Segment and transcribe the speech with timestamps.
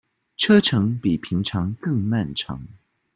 [0.35, 2.65] 車程比平常更漫長